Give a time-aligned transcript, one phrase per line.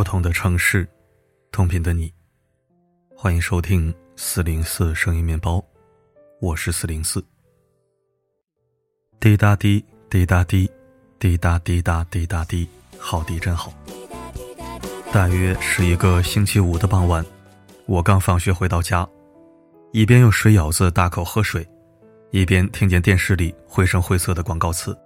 [0.00, 0.88] 不同的城市，
[1.52, 2.10] 同频的你，
[3.14, 5.62] 欢迎收听四零四声音面包，
[6.40, 7.22] 我是四零四。
[9.20, 10.70] 滴答滴，滴答滴，
[11.18, 12.66] 滴答滴答滴答滴，
[12.98, 13.74] 好滴真好。
[15.12, 17.22] 大约是一个星期五的傍晚，
[17.84, 19.06] 我刚放学回到家，
[19.92, 21.68] 一边用水舀子大口喝水，
[22.30, 24.98] 一边听见电视里绘声绘色的广告词。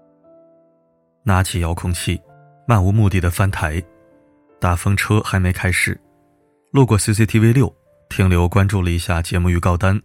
[1.25, 2.23] 拿起遥控器，
[2.65, 3.85] 漫无目的的翻台。
[4.65, 6.01] 大风车还没开始，
[6.71, 7.71] 路过 CCTV 六，
[8.09, 10.01] 停留关注了一下节目预告单。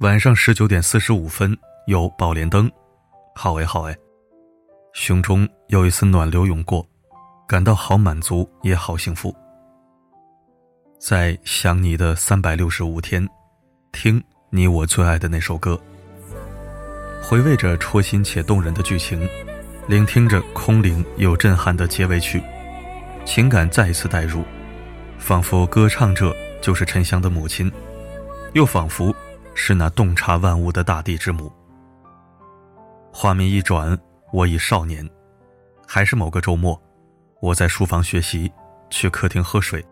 [0.00, 1.56] 晚上十九点四十五分
[1.86, 2.68] 有《宝莲灯》，
[3.34, 3.96] 好哎好哎，
[4.92, 6.86] 胸中有一丝暖流涌过，
[7.48, 9.34] 感到好满足也好幸福。
[11.00, 13.26] 在想你的三百六十五天，
[13.92, 15.80] 听你我最爱的那首歌，
[17.22, 19.26] 回味着戳心且动人的剧情，
[19.88, 22.42] 聆听着空灵又震撼的结尾曲。
[23.26, 24.44] 情感再一次带入，
[25.18, 27.70] 仿佛歌唱者就是沉香的母亲，
[28.54, 29.14] 又仿佛
[29.52, 31.52] 是那洞察万物的大地之母。
[33.12, 33.98] 画面一转，
[34.32, 35.06] 我已少年，
[35.88, 36.80] 还是某个周末，
[37.42, 38.50] 我在书房学习，
[38.90, 39.84] 去客厅喝水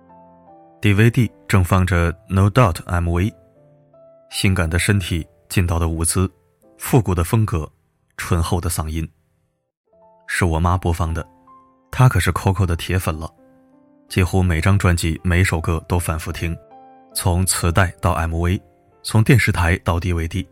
[0.81, 3.35] ，DVD 正放着《No Doubt》MV，
[4.31, 6.31] 性感的身体，劲道的舞姿，
[6.79, 7.71] 复古的风格，
[8.17, 9.07] 醇厚的嗓音，
[10.29, 11.34] 是我妈播放的。
[11.97, 13.33] 他可是 Coco 的铁粉了，
[14.09, 16.59] 几乎每张专辑、每首歌都反复听，
[17.14, 18.61] 从磁带到 MV，
[19.05, 20.45] 从电视台到 DVD。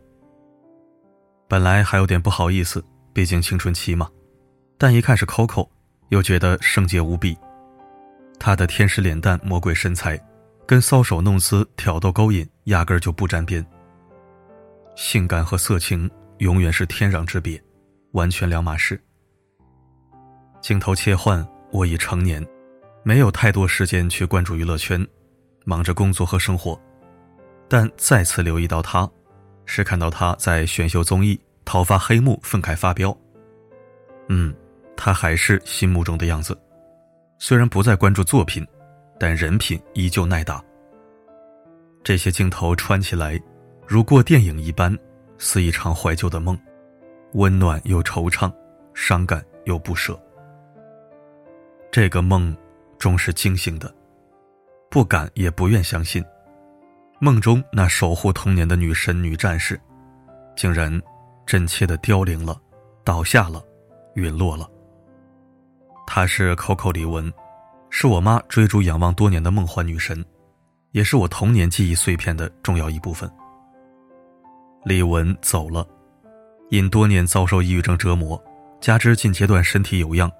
[1.49, 4.09] 本来还有点不好意思，毕竟青春期嘛，
[4.77, 5.67] 但一看是 Coco，
[6.07, 7.37] 又觉得圣洁无比。
[8.39, 10.17] 她的天使脸蛋、魔鬼身材，
[10.65, 13.65] 跟搔首弄姿、挑逗勾引压根就不沾边。
[14.95, 17.61] 性感和色情永远是天壤之别，
[18.13, 18.97] 完全两码事。
[20.63, 22.41] 镜头切换，我已成年，
[23.03, 25.05] 没有太多时间去关注娱乐圈，
[25.65, 26.79] 忙着工作和生活。
[27.67, 29.07] 但再次留意到他，
[29.65, 31.35] 是看到他在选秀综艺
[31.65, 33.15] 《讨伐黑幕》愤慨发飙。
[34.29, 34.55] 嗯，
[34.95, 36.57] 他还是心目中的样子，
[37.39, 38.65] 虽然不再关注作品，
[39.19, 40.63] 但人品依旧耐打。
[42.05, 43.37] 这些镜头穿起来，
[43.85, 44.97] 如过电影一般，
[45.37, 46.57] 似一场怀旧的梦，
[47.33, 48.49] 温暖又惆怅，
[48.93, 50.17] 伤感又不舍。
[51.93, 52.57] 这个梦，
[52.97, 53.93] 终是惊醒的，
[54.89, 56.25] 不敢也不愿相信，
[57.21, 59.79] 梦中那守护童年的女神、女战士，
[60.55, 60.99] 竟然
[61.45, 62.59] 真切的凋零了，
[63.03, 63.63] 倒下了，
[64.15, 64.67] 陨落了。
[66.07, 67.31] 她是 Coco 李玟，
[67.91, 70.25] 是我妈追逐仰望多年的梦幻女神，
[70.93, 73.31] 也是我童年记忆碎片的重要一部分。
[74.83, 75.87] 李玟走了，
[76.71, 78.43] 因多年遭受抑郁症折磨，
[78.81, 80.31] 加之近阶段身体有恙。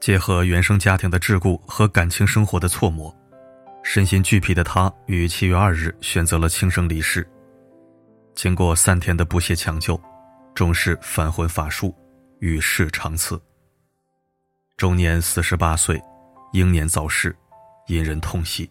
[0.00, 3.14] 结合原生家庭的桎梏和感情生活的挫磨，
[3.82, 7.26] 身心俱疲的他于七月二日选择了轻生离世。
[8.34, 10.00] 经过三天的不懈抢救，
[10.54, 11.94] 终是返魂乏术，
[12.40, 13.40] 与世长辞。
[14.76, 16.00] 终年四十八岁，
[16.52, 17.34] 英年早逝，
[17.88, 18.70] 引人痛惜。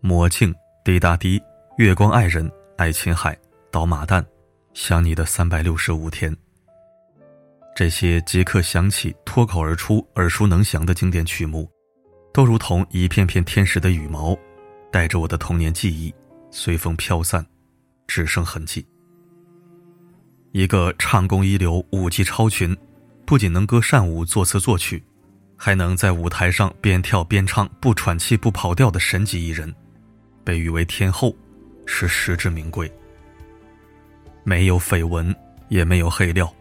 [0.00, 0.54] 魔镜
[0.84, 1.42] 滴答滴，
[1.78, 3.36] 月光爱人，爱琴海，
[3.72, 4.24] 倒马蛋，
[4.72, 6.34] 想你的三百六十五天。
[7.74, 11.70] 这些即刻响起、脱口而出、耳熟能详的经典曲目，
[12.32, 14.36] 都如同一片片天使的羽毛，
[14.90, 16.14] 带着我的童年记忆，
[16.50, 17.44] 随风飘散，
[18.06, 18.86] 只剩痕迹。
[20.52, 22.76] 一个唱功一流、舞技超群，
[23.24, 25.02] 不仅能歌善舞、作词作曲，
[25.56, 29.74] 还能在舞台上边跳边唱、不喘气、不跑调的神级艺人，
[30.44, 31.34] 被誉为天后，
[31.86, 32.90] 是实至名归。
[34.44, 35.34] 没有绯闻，
[35.68, 36.52] 也没有黑料。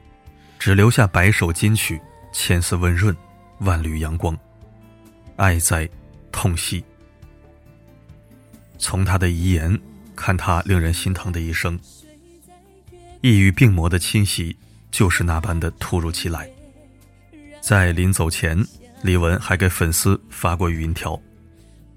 [0.61, 1.99] 只留下白首金曲，
[2.31, 3.17] 千丝温润，
[3.61, 4.37] 万缕阳光，
[5.35, 5.89] 爱在，
[6.31, 6.85] 痛惜。
[8.77, 9.75] 从他的遗言
[10.15, 11.79] 看，他令人心疼的一生。
[13.21, 14.55] 抑郁病魔的侵袭，
[14.91, 16.47] 就是那般的突如其来。
[17.59, 18.55] 在临走前，
[19.01, 21.19] 李玟还给粉丝发过语音条，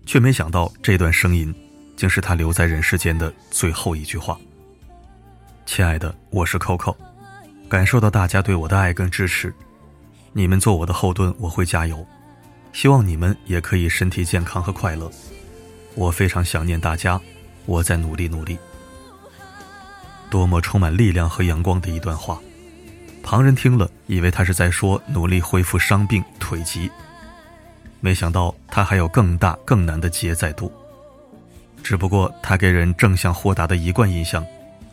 [0.06, 1.54] 却没想到这段声音，
[1.98, 4.40] 竟是他留在人世间的最后一句话。
[5.66, 6.96] 亲爱的，我是 Coco。
[7.68, 9.52] 感受到大家对我的爱跟支持，
[10.32, 12.06] 你们做我的后盾，我会加油。
[12.72, 15.10] 希望你们也可以身体健康和快乐。
[15.94, 17.20] 我非常想念大家，
[17.66, 18.58] 我在努力努力。
[20.28, 22.40] 多么充满力量和阳光的一段话，
[23.22, 26.90] 旁人听了以为他是在说努力恢复伤病腿疾，
[28.00, 30.72] 没想到他还有更大更难的劫在度。
[31.82, 34.44] 只不过他给人正向豁达的一贯印象。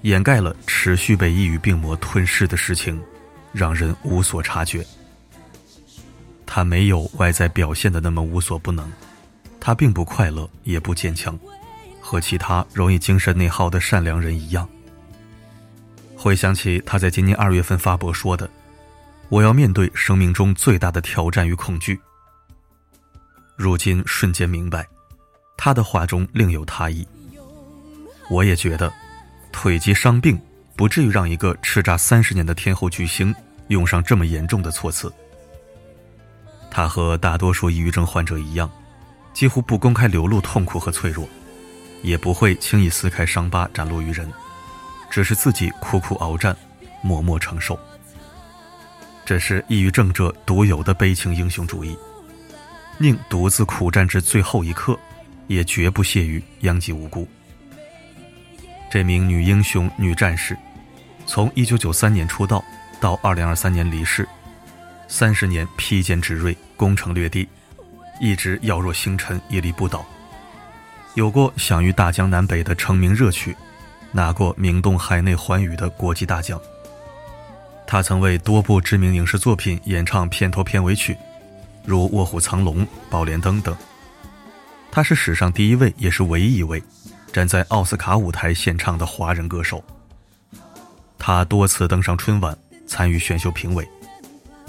[0.01, 3.01] 掩盖了持续被抑郁病魔吞噬的事情，
[3.51, 4.86] 让人无所察觉。
[6.45, 8.92] 他没有外在表现的那么无所不能，
[9.59, 11.39] 他并不快乐，也不坚强，
[12.01, 14.68] 和其他容易精神内耗的善良人一样。
[16.15, 18.50] 回想起他在今年二月份发博说的
[19.30, 22.00] ：“我要面对生命中最大的挑战与恐惧。”
[23.56, 24.88] 如今瞬间明白，
[25.56, 27.07] 他的话中另有他意。
[28.30, 28.92] 我也觉得，
[29.51, 30.39] 腿疾伤病
[30.75, 33.33] 不至于让一个叱咤三十年的天后巨星
[33.68, 35.12] 用上这么严重的措辞。
[36.69, 38.71] 他和大多数抑郁症患者一样，
[39.33, 41.27] 几乎不公开流露痛苦和脆弱，
[42.01, 44.31] 也不会轻易撕开伤疤展露于人。
[45.09, 46.56] 只是自己苦苦鏖战，
[47.01, 47.77] 默默承受。
[49.25, 51.97] 这是抑郁症者独有的悲情英雄主义，
[52.97, 54.97] 宁独自苦战至最后一刻，
[55.47, 57.27] 也绝不屑于殃及无辜。
[58.92, 60.58] 这名女英雄、女战士，
[61.26, 62.62] 从1993年出道
[63.00, 64.28] 到2023年离世，
[65.08, 67.48] 三十年披坚执锐、攻城略地，
[68.20, 70.06] 一直耀若星辰、屹立不倒，
[71.14, 73.56] 有过享誉大江南北的成名热曲。
[74.14, 76.60] 拿过名动海内寰宇的国际大奖。
[77.88, 81.16] 他曾为多部知名影视作品演唱片头片尾曲，
[81.86, 82.80] 如《卧虎藏龙》
[83.10, 83.74] 《宝莲灯》等。
[84.92, 86.84] 他是史上第一位，也是唯一一位
[87.31, 89.83] 站在奥斯卡舞台献唱的华人歌手。
[91.18, 93.88] 他多次登上春晚，参与选秀评委，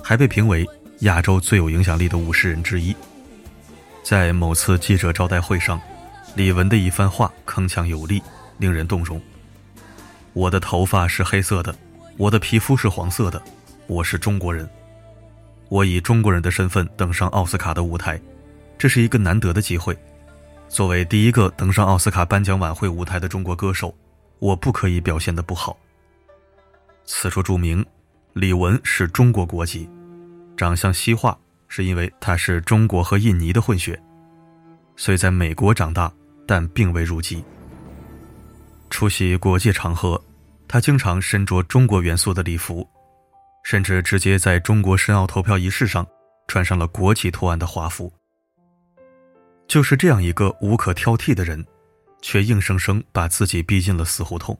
[0.03, 0.67] 还被评为
[1.01, 2.95] 亚洲最有影响力的五十人之一。
[4.03, 5.81] 在某次记者招待会上，
[6.35, 8.23] 李玟的一番话铿锵有力，
[8.59, 9.21] 令人动容。
[10.33, 11.75] 我的头发是黑色的，
[12.17, 13.43] 我的皮肤是黄色的，
[13.87, 14.69] 我是中国人。
[15.69, 18.21] 我以中国人的身份登上奥斯卡的舞台，
[18.77, 19.97] 这是一个难得的机会。
[20.73, 23.95] 作为第一个登上奥斯卡颁奖晚会舞台的中国歌手，
[24.39, 25.77] 我不可以表现的不好。
[27.05, 27.85] 此处注明，
[28.33, 29.87] 李玟是中国国籍，
[30.57, 31.39] 长相西化
[31.69, 34.03] 是因为她是中国和印尼的混血，
[34.97, 36.11] 虽在美国长大，
[36.47, 37.45] 但并未入籍。
[38.89, 40.19] 出席国际场合，
[40.67, 42.89] 他经常身着中国元素的礼服，
[43.63, 46.07] 甚至直接在中国申奥投票仪式上
[46.49, 48.11] 穿上了国旗图案的华服。
[49.73, 51.65] 就是这样一个无可挑剔的人，
[52.21, 54.55] 却硬生生把自己逼进了死胡同。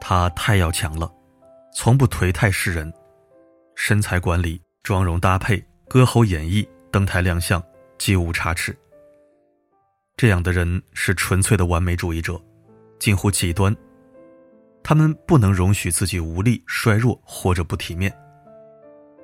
[0.00, 1.12] 他太要强了，
[1.74, 2.90] 从不颓态示人，
[3.74, 7.62] 身材管理、妆容搭配、歌喉演绎、登台亮相，
[7.98, 8.74] 皆无差池。
[10.16, 12.40] 这样的人是纯粹的完美主义者。
[12.98, 13.76] 近乎极端，
[14.82, 18.10] 他们不能容许自己无力、衰弱或者不体面。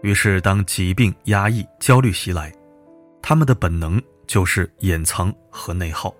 [0.03, 2.53] 于是，当疾病、压抑、焦虑袭来，
[3.23, 3.99] 他们的本能
[4.33, 6.11] 就是掩藏和内耗。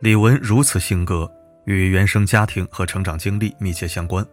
[0.00, 1.30] 李玟如此性格，
[1.66, 4.26] 与原生家庭和成长经历密切相关。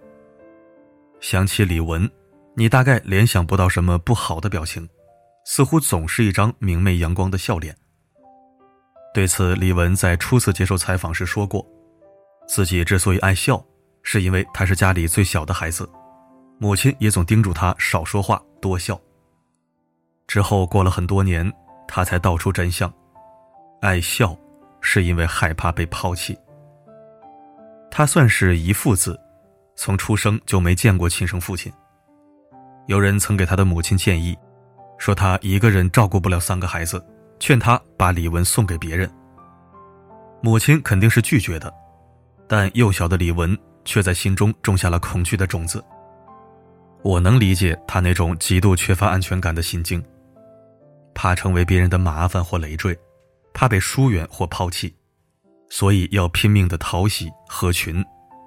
[1.19, 2.09] 想起李玟，
[2.55, 4.87] 你大概联想不到什么不好的表情，
[5.43, 7.75] 似乎总是一张明媚阳光的笑脸。
[9.13, 11.67] 对此，李玟在初次接受采访时说过，
[12.47, 13.61] 自己之所以爱笑，
[14.01, 15.89] 是因为她是家里最小的孩子，
[16.57, 18.97] 母亲也总叮嘱她少说话、多笑。
[20.25, 21.51] 之后过了很多年，
[21.89, 22.93] 他才道出真相：
[23.81, 24.37] 爱笑
[24.79, 26.37] 是因为害怕被抛弃。
[27.89, 29.19] 他算是遗父子，
[29.75, 31.73] 从出生就没见过亲生父亲。
[32.85, 34.37] 有人曾给他的母亲建议，
[34.99, 37.03] 说他一个人照顾不了三个孩子。
[37.41, 39.09] 劝他把李文送给别人，
[40.41, 41.73] 母亲肯定是拒绝的，
[42.49, 45.81] 但幼小的李文却在心中种下了恐惧的种子。
[47.01, 50.03] 我能理解他那种极度缺乏安全感的心境，
[51.21, 52.97] 怕成为别人的麻烦或累赘，
[53.53, 54.95] 怕被疏远或抛弃，
[55.69, 58.01] 所以要拼命的讨喜合群，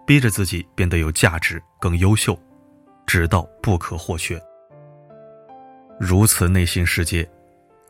[0.06, 2.34] 逼着自己变得有价值、更优秀，
[3.06, 4.42] 直到不可或缺。
[6.00, 7.30] 如此内心世界。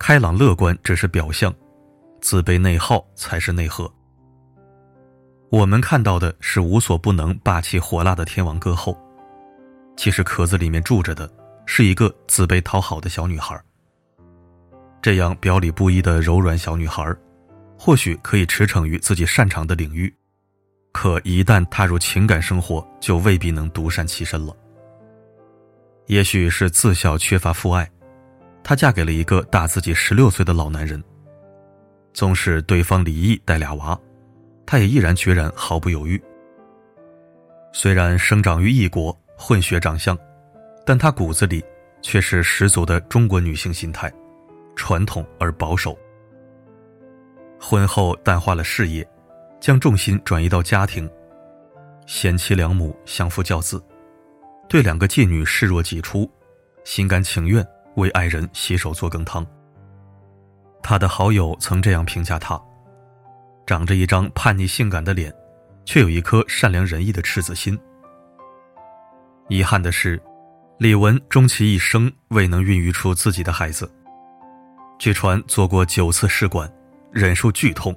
[0.00, 1.54] 开朗乐观只是表象，
[2.20, 3.88] 自卑内耗才是内核。
[5.48, 8.98] 我们看到的是无所不能、霸气火辣的天王歌后，
[9.96, 11.32] 其实壳子里面住着的
[11.66, 13.56] 是一个自卑讨好的小女孩。
[15.02, 17.04] 这样表里不一的柔软小女孩，
[17.76, 20.14] 或许可以驰骋于自己擅长的领域，
[20.92, 24.56] 可一旦踏入情感生活，就未必能独善其身了。
[26.06, 27.90] 也许是自小缺乏父爱。
[28.62, 31.02] 她嫁给了一个大自己十六岁的老男人，
[32.14, 33.98] 纵使对方离异带俩娃，
[34.64, 36.22] 她也毅然决然毫不犹豫。
[37.72, 40.16] 虽然生长于异国，混血长相，
[40.86, 41.60] 但她骨子里
[42.02, 44.12] 却是十足的中国女性心态，
[44.76, 45.98] 传统而保守。
[47.60, 49.08] 婚后淡化了事业，
[49.60, 51.10] 将重心转移到家庭，
[52.06, 53.82] 贤妻良母，相夫教子，
[54.68, 56.30] 对两个妓女视若己出，
[56.84, 57.66] 心甘情愿。
[57.96, 59.46] 为爱人洗手做羹汤。
[60.82, 62.58] 他的好友曾这样评价他：
[63.66, 65.30] 长着一张叛逆性感的脸，
[65.84, 67.78] 却有一颗善良仁义的赤子心。
[69.50, 70.18] 遗憾的是，
[70.78, 73.86] 李文终其一生未能孕育出自己的孩子。
[75.02, 76.72] 据传做过九次试管，
[77.10, 77.92] 忍受剧痛，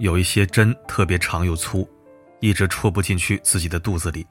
[0.00, 1.88] 有一些针特别长又粗，
[2.40, 4.26] 一直戳不进去自己的肚子里。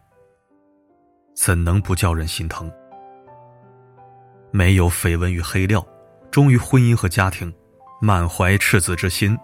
[1.33, 2.69] 怎能不叫人心疼？
[4.51, 5.81] 没有绯闻与黑料，
[6.29, 7.49] 忠于婚姻和家庭，
[8.01, 9.39] 满怀赤子之心，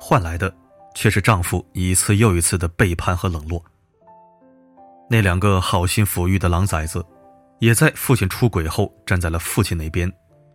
[0.00, 0.52] 换来的
[0.96, 3.64] 却是丈夫一次又一次的背叛和冷落。
[5.08, 7.06] 那两个好心抚育的狼崽子，
[7.60, 10.12] 也在父亲出轨后站在了父亲那边，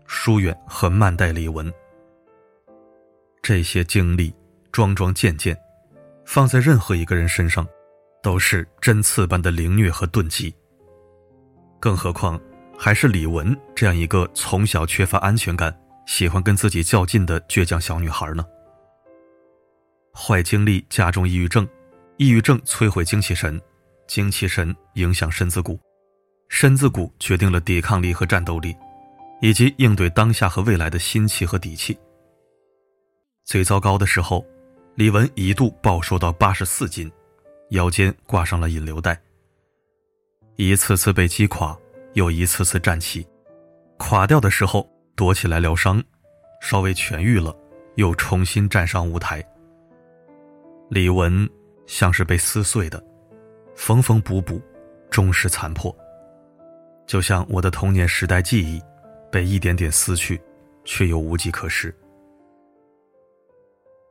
[0.08, 1.72] 疏远和慢待李文。
[3.42, 4.34] 这些经历
[4.72, 5.56] 桩桩件件，
[6.26, 7.68] 放在任何一个人身上，
[8.24, 10.56] 都是针刺般的凌虐和钝击。
[11.80, 12.40] 更何况。
[12.80, 18.46] 还是李文这样一个从小缺乏安全感、喜欢跟自己较劲的倔强小女孩呢？
[20.14, 21.68] 坏经历加重抑郁症，
[22.18, 23.60] 抑郁症摧毁精气神，
[24.08, 25.80] 精气神影响身子骨，
[26.50, 28.78] 身子骨决定了抵抗力和战斗力，
[29.42, 31.98] 以及应对当下和未来的心气和底气。
[33.44, 34.46] 最糟糕的时候，
[34.96, 37.12] 李文一度暴瘦到八十四斤，
[37.70, 39.20] 腰间挂上了引流带，
[40.56, 41.78] 一次次被击垮。
[42.14, 43.28] 又一次次站起，
[44.00, 46.04] 垮掉的时候躲起来疗伤，
[46.62, 47.56] 稍微痊愈了，
[47.94, 49.44] 又重新站上舞台。
[50.90, 51.48] 李文
[51.86, 53.04] 像是被撕碎的，
[53.76, 54.60] 缝缝补补，
[55.12, 55.96] 终是残破。
[57.06, 58.82] 就像我的童年时代记忆，
[59.32, 60.42] 被一点点撕去，
[60.84, 61.94] 却又无计可施。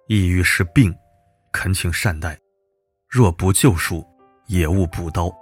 [0.08, 0.94] 抑郁是病，
[1.52, 2.38] 恳请善待，
[3.08, 4.06] 若不救赎，
[4.46, 5.35] 也勿补刀。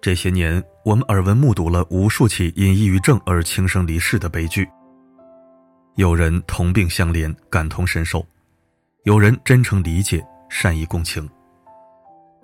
[0.00, 4.68] 这些年，我们耳闻目睹了无数起因抑郁症而轻生离世的悲剧。
[5.96, 8.20] 有人同病相怜，感同身受；
[9.04, 11.24] 有人真诚理解，善意共情；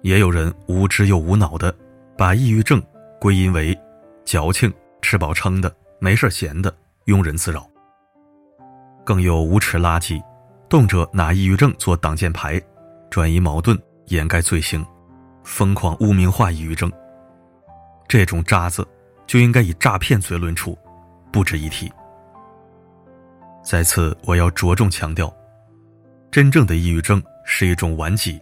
[0.03, 1.75] 也有人无知又无脑的
[2.19, 2.83] 把抑郁症
[3.21, 3.77] 归因为
[4.25, 4.73] 矫情、
[5.05, 5.71] 吃饱撑的、
[6.01, 7.69] 没事闲的、庸人自扰。
[9.05, 10.19] 更有无耻垃圾，
[10.67, 12.59] 动辄拿抑郁症做挡箭牌，
[13.11, 14.83] 转移矛盾，掩盖罪行，
[15.45, 16.91] 疯狂污名化抑郁症。
[18.09, 18.87] 这种渣子，
[19.27, 20.77] 就应该以诈骗罪论处，
[21.31, 21.93] 不值一提。
[23.63, 25.31] 在此，我要着重强调，
[26.31, 28.41] 真正的抑郁症是一种顽疾，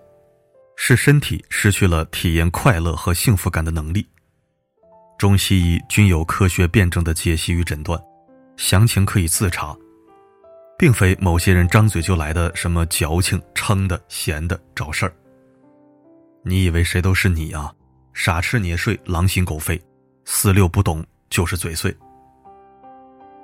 [0.77, 4.09] 是身体失去了体验快乐和幸福感的能力。
[5.23, 7.97] 中西医均有科学辩证的解析与诊断，
[8.57, 9.73] 详情可以自查，
[10.77, 15.15] 并非某些人张嘴就来的什么矫情、撑的、闲的找事儿。
[16.43, 17.73] 你以为谁都是你啊？
[18.13, 19.81] 傻吃年睡，狼心狗肺，
[20.25, 21.97] 四六不懂就是嘴碎。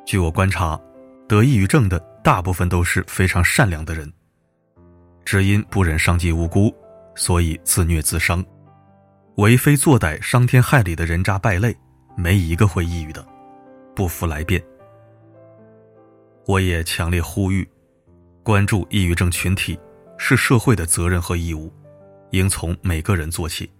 [0.05, 0.77] 据我观察，
[1.29, 4.13] 得抑郁症的大部分都是非常善良的人，
[5.25, 6.75] 只因不忍伤及无辜，
[7.15, 8.45] 所以自虐自伤，
[9.39, 11.73] 为非作歹、伤天害理的人渣败类，
[12.17, 13.25] 没一个会抑郁的，
[13.95, 14.61] 不服来辩。
[16.45, 17.67] 我也强烈呼吁，
[18.43, 19.79] 关注抑郁症群体
[20.17, 21.73] 是社会的责任和义务，
[22.31, 23.71] 应从每个人做起。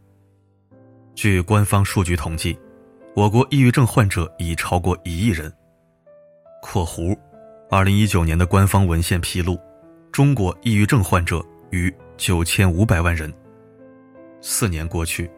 [1.17, 2.57] 据官方数据统计，
[3.17, 5.53] 我国抑郁症患者已超过一亿人。
[6.63, 7.19] （括弧）
[7.69, 9.59] 二零一九年的官方文献披露，
[10.13, 13.35] 中国抑郁症患者逾九千五百万人。
[14.41, 15.29] 四年过去，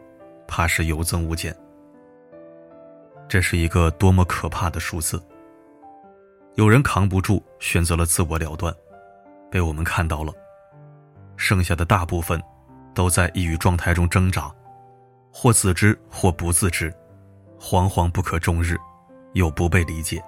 [0.51, 1.57] 怕是有增无减。
[3.29, 5.23] 这是一个多么可怕的数字！
[6.57, 8.75] 有人扛不住，选择了自我了断，
[9.49, 10.33] 被我们看到了。
[11.37, 12.43] 剩下的大部分，
[12.93, 14.53] 都在抑郁状态中挣扎。
[15.33, 16.93] 或自知，或不自知，
[17.57, 18.77] 惶惶不可终日，
[19.35, 20.21] 又不被理解。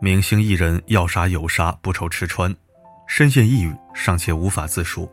[0.00, 2.52] 明星艺人要杀有杀，不愁吃穿，
[3.06, 5.08] 深陷抑郁尚且无法自赎。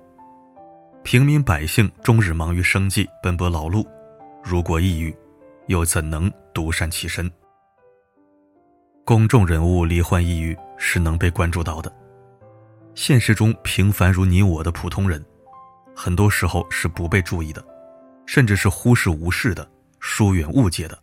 [1.05, 3.85] 平民百姓终日忙于生计，奔波劳碌，
[4.43, 5.15] 如果抑郁，
[5.67, 7.31] 又怎能独善其身？
[9.05, 11.95] 公众人物罹患抑郁是能被关注到的，
[12.95, 15.23] 现实中平凡如你我的普通人，
[15.95, 17.63] 很多时候是不被注意的。
[18.25, 19.69] 甚至是忽视、无视的、
[19.99, 20.97] 疏远、误解的。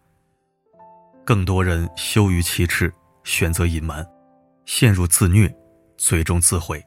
[1.25, 2.93] 更多人羞于启齿，
[3.23, 4.05] 选择隐瞒，
[4.67, 5.49] 陷入自虐，
[5.97, 6.83] 最终自毁。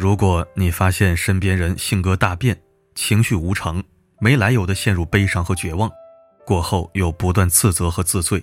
[0.00, 2.58] 如果你发现身边人性格大变、
[2.94, 3.84] 情绪无常、
[4.18, 5.90] 没来由的陷入悲伤和绝望，
[6.46, 8.42] 过后又不断自责和自罪，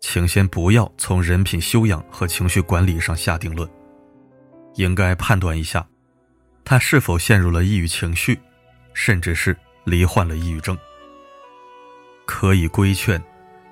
[0.00, 3.68] 请先不要从人品修养和情绪管理上下定论，
[4.76, 5.86] 应该判断一下，
[6.64, 8.40] 他是否陷入了抑郁情绪。
[8.94, 10.76] 甚至是罹患了抑郁症，
[12.24, 13.22] 可以规劝，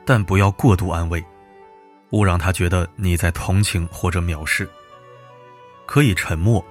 [0.04, 1.24] 但不要过度安慰，
[2.10, 4.68] 勿让他觉得你在同情或者藐视。
[5.86, 6.64] 可以沉默，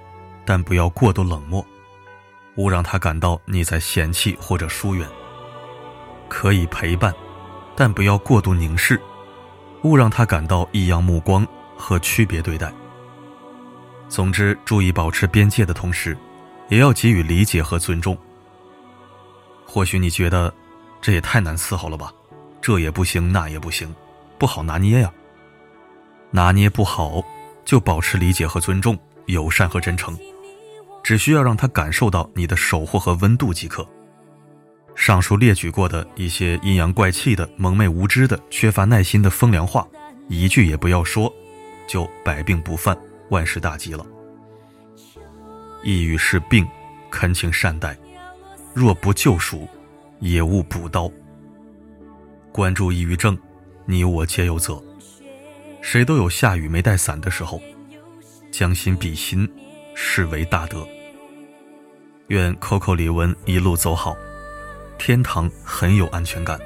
[0.49, 1.63] 但不要过度冷漠，
[2.55, 5.07] 勿让他感到你在嫌弃或者疏远。
[6.27, 7.13] 可以陪伴，
[7.75, 8.99] 但不要过度凝视，
[9.83, 12.73] 勿让他感到异样目光和区别对待。
[14.07, 16.17] 总之，注意保持边界的同时，
[16.67, 18.17] 也要给予理解和尊重。
[19.67, 20.51] 或许你觉得，
[20.99, 22.11] 这也太难伺候了吧？
[22.59, 23.93] 这也不行，那也不行，
[24.39, 25.13] 不好拿捏呀。
[26.31, 27.21] 拿捏不好，
[27.63, 30.17] 就保持理解和尊重，友善和真诚，
[31.03, 33.87] 只需要让他感受到你的守护和温度即可。
[34.95, 39.87] 上述列举过的一些阴阳怪气的、蒙昧无知的、缺乏耐心的风凉话，
[40.27, 41.33] 一句也不要说，
[41.87, 42.97] 就百病不犯，
[43.29, 44.05] 万事大吉了。
[45.83, 46.67] 抑郁是病，
[47.09, 47.95] 恳请善待；
[48.73, 49.67] 若不救赎，
[50.19, 51.09] 也勿补刀。
[52.51, 53.37] 关注抑郁症，
[53.85, 54.83] 你我皆有责，
[55.81, 57.61] 谁都有下雨没带伞的时候。
[58.51, 59.49] 将心比心，
[60.01, 60.87] 是为大德。
[62.27, 64.15] 愿 Coco 李玟一路走好。
[64.97, 66.57] 天堂很有安全感，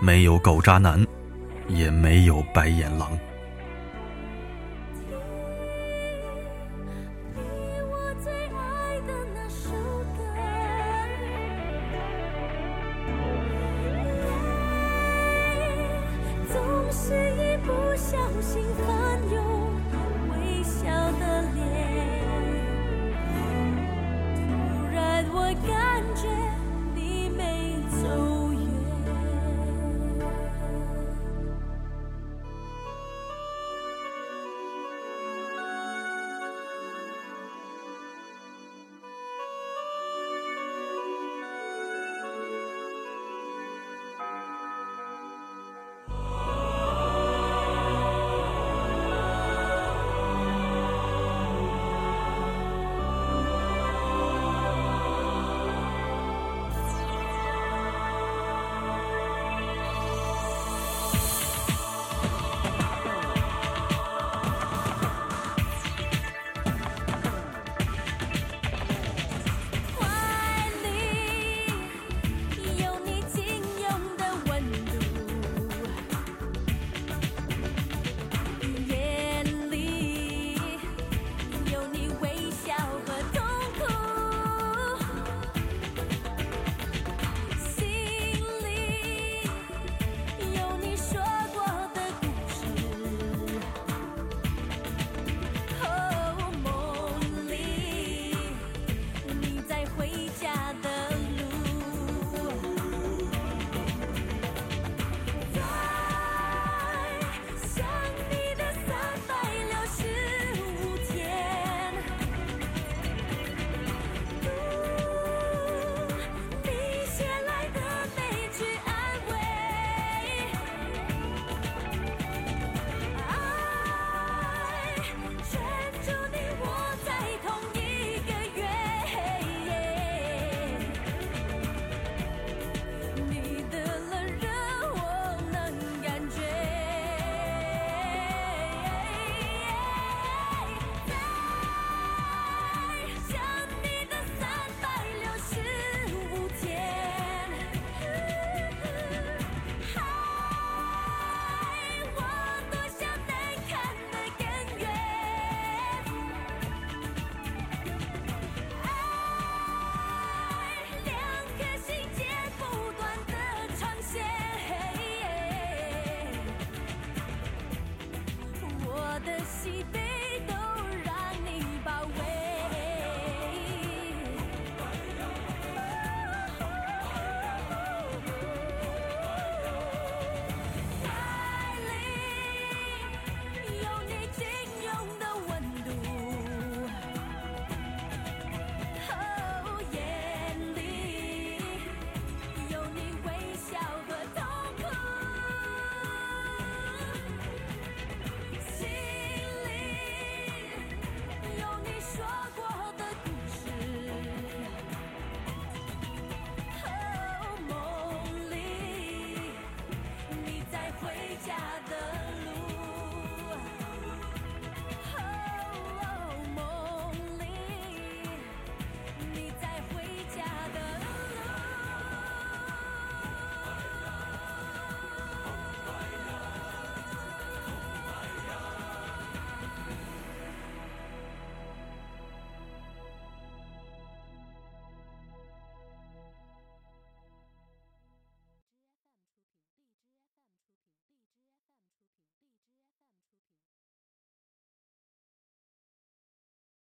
[0.00, 1.06] 没有狗渣男，
[1.68, 3.16] 也没有白眼狼。